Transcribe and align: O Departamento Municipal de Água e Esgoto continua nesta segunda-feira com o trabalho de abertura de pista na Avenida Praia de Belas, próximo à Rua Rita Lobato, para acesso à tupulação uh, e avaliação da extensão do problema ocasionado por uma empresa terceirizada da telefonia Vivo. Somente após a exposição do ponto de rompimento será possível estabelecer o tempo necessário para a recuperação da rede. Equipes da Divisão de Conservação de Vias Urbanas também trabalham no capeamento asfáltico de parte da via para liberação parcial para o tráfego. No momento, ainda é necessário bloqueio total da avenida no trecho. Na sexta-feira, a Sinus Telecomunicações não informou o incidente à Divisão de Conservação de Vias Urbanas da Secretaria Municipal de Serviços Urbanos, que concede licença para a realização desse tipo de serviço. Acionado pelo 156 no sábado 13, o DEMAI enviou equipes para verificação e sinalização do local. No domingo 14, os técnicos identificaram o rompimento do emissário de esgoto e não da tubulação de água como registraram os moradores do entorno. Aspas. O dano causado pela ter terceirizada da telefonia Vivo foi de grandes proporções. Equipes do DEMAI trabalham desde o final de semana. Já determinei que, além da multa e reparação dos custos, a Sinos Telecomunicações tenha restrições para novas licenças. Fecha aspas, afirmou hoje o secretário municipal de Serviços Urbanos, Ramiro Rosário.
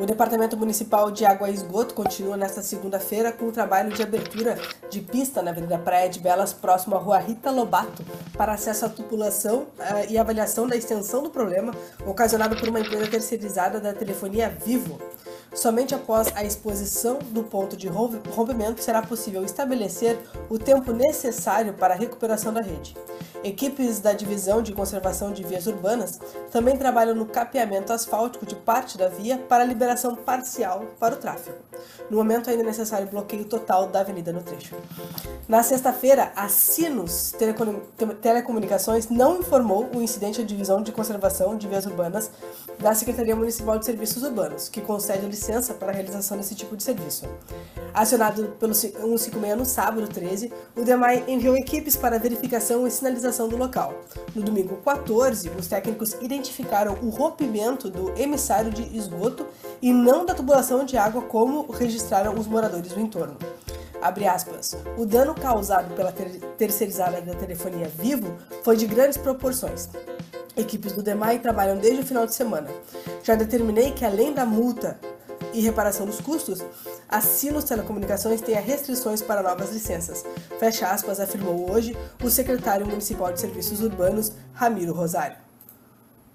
O 0.00 0.06
Departamento 0.06 0.56
Municipal 0.56 1.10
de 1.10 1.26
Água 1.26 1.50
e 1.50 1.52
Esgoto 1.52 1.92
continua 1.92 2.34
nesta 2.34 2.62
segunda-feira 2.62 3.30
com 3.32 3.44
o 3.44 3.52
trabalho 3.52 3.92
de 3.92 4.02
abertura 4.02 4.58
de 4.88 5.02
pista 5.02 5.42
na 5.42 5.50
Avenida 5.50 5.76
Praia 5.78 6.08
de 6.08 6.18
Belas, 6.18 6.54
próximo 6.54 6.96
à 6.96 6.98
Rua 6.98 7.18
Rita 7.18 7.50
Lobato, 7.50 8.02
para 8.32 8.54
acesso 8.54 8.86
à 8.86 8.88
tupulação 8.88 9.64
uh, 9.78 10.08
e 10.08 10.16
avaliação 10.16 10.66
da 10.66 10.74
extensão 10.74 11.22
do 11.22 11.28
problema 11.28 11.74
ocasionado 12.06 12.56
por 12.56 12.70
uma 12.70 12.80
empresa 12.80 13.08
terceirizada 13.08 13.78
da 13.78 13.92
telefonia 13.92 14.48
Vivo. 14.48 14.98
Somente 15.52 15.94
após 15.94 16.34
a 16.34 16.42
exposição 16.42 17.18
do 17.18 17.42
ponto 17.42 17.76
de 17.76 17.86
rompimento 17.86 18.82
será 18.82 19.02
possível 19.02 19.44
estabelecer 19.44 20.18
o 20.48 20.58
tempo 20.58 20.92
necessário 20.92 21.74
para 21.74 21.92
a 21.92 21.96
recuperação 21.96 22.54
da 22.54 22.62
rede. 22.62 22.96
Equipes 23.42 24.00
da 24.00 24.12
Divisão 24.12 24.60
de 24.60 24.72
Conservação 24.72 25.32
de 25.32 25.42
Vias 25.42 25.66
Urbanas 25.66 26.20
também 26.50 26.76
trabalham 26.76 27.14
no 27.14 27.24
capeamento 27.24 27.90
asfáltico 27.90 28.44
de 28.44 28.54
parte 28.54 28.98
da 28.98 29.08
via 29.08 29.38
para 29.38 29.64
liberação 29.64 30.14
parcial 30.14 30.84
para 30.98 31.14
o 31.14 31.16
tráfego. 31.16 31.56
No 32.10 32.18
momento, 32.18 32.50
ainda 32.50 32.62
é 32.62 32.66
necessário 32.66 33.06
bloqueio 33.06 33.46
total 33.46 33.86
da 33.86 34.00
avenida 34.00 34.30
no 34.30 34.42
trecho. 34.42 34.76
Na 35.48 35.62
sexta-feira, 35.62 36.32
a 36.36 36.48
Sinus 36.48 37.32
Telecomunicações 38.20 39.08
não 39.08 39.38
informou 39.38 39.88
o 39.94 40.02
incidente 40.02 40.42
à 40.42 40.44
Divisão 40.44 40.82
de 40.82 40.92
Conservação 40.92 41.56
de 41.56 41.66
Vias 41.66 41.86
Urbanas 41.86 42.30
da 42.78 42.94
Secretaria 42.94 43.34
Municipal 43.34 43.78
de 43.78 43.86
Serviços 43.86 44.22
Urbanos, 44.22 44.68
que 44.68 44.82
concede 44.82 45.24
licença 45.24 45.72
para 45.72 45.92
a 45.92 45.94
realização 45.94 46.36
desse 46.36 46.54
tipo 46.54 46.76
de 46.76 46.82
serviço. 46.82 47.26
Acionado 47.94 48.56
pelo 48.60 48.74
156 48.74 49.56
no 49.56 49.64
sábado 49.64 50.06
13, 50.06 50.52
o 50.76 50.82
DEMAI 50.82 51.24
enviou 51.26 51.56
equipes 51.56 51.96
para 51.96 52.18
verificação 52.18 52.86
e 52.86 52.90
sinalização 52.90 53.29
do 53.30 53.56
local. 53.56 53.94
No 54.34 54.42
domingo 54.42 54.76
14, 54.84 55.50
os 55.50 55.66
técnicos 55.66 56.16
identificaram 56.20 56.98
o 57.02 57.08
rompimento 57.08 57.88
do 57.88 58.10
emissário 58.20 58.70
de 58.70 58.96
esgoto 58.96 59.46
e 59.80 59.92
não 59.92 60.26
da 60.26 60.34
tubulação 60.34 60.84
de 60.84 60.96
água 60.96 61.22
como 61.22 61.70
registraram 61.70 62.34
os 62.34 62.46
moradores 62.46 62.92
do 62.92 63.00
entorno. 63.00 63.36
Aspas. 64.02 64.76
O 64.96 65.04
dano 65.04 65.34
causado 65.34 65.94
pela 65.94 66.10
ter 66.10 66.40
terceirizada 66.56 67.20
da 67.20 67.34
telefonia 67.34 67.86
Vivo 67.86 68.34
foi 68.62 68.76
de 68.76 68.86
grandes 68.86 69.18
proporções. 69.18 69.88
Equipes 70.56 70.92
do 70.92 71.02
DEMAI 71.02 71.38
trabalham 71.38 71.76
desde 71.76 72.02
o 72.02 72.06
final 72.06 72.26
de 72.26 72.34
semana. 72.34 72.68
Já 73.22 73.34
determinei 73.34 73.92
que, 73.92 74.04
além 74.04 74.32
da 74.32 74.44
multa 74.44 74.98
e 75.52 75.60
reparação 75.60 76.06
dos 76.06 76.20
custos, 76.20 76.62
a 77.08 77.20
Sinos 77.20 77.64
Telecomunicações 77.64 78.40
tenha 78.40 78.60
restrições 78.60 79.20
para 79.20 79.42
novas 79.42 79.72
licenças. 79.72 80.24
Fecha 80.58 80.88
aspas, 80.88 81.20
afirmou 81.20 81.70
hoje 81.70 81.96
o 82.22 82.30
secretário 82.30 82.86
municipal 82.86 83.32
de 83.32 83.40
Serviços 83.40 83.82
Urbanos, 83.82 84.32
Ramiro 84.52 84.92
Rosário. 84.92 85.49